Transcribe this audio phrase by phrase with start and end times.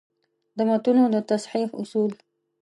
[0.57, 2.11] د متونو د تصحیح اصول: